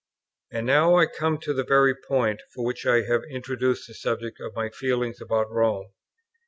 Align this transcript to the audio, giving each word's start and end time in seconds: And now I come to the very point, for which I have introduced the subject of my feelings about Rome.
And 0.51 0.65
now 0.65 0.95
I 0.97 1.05
come 1.05 1.37
to 1.41 1.53
the 1.53 1.63
very 1.63 1.93
point, 1.93 2.41
for 2.55 2.65
which 2.65 2.87
I 2.87 3.01
have 3.03 3.21
introduced 3.29 3.87
the 3.87 3.93
subject 3.93 4.39
of 4.39 4.55
my 4.55 4.69
feelings 4.69 5.21
about 5.21 5.51
Rome. 5.51 5.91